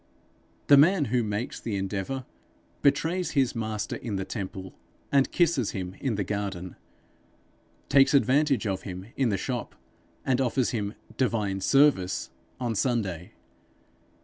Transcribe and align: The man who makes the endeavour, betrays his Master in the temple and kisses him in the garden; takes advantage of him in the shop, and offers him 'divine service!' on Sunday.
The 0.65 0.77
man 0.77 1.05
who 1.13 1.21
makes 1.21 1.59
the 1.59 1.75
endeavour, 1.75 2.25
betrays 2.81 3.33
his 3.37 3.53
Master 3.53 3.97
in 3.97 4.15
the 4.15 4.25
temple 4.25 4.73
and 5.11 5.31
kisses 5.31 5.73
him 5.77 5.93
in 5.99 6.15
the 6.15 6.23
garden; 6.23 6.75
takes 7.87 8.15
advantage 8.15 8.65
of 8.65 8.81
him 8.81 9.05
in 9.15 9.29
the 9.29 9.37
shop, 9.37 9.75
and 10.25 10.41
offers 10.41 10.71
him 10.71 10.95
'divine 11.17 11.61
service!' 11.61 12.31
on 12.59 12.73
Sunday. 12.73 13.33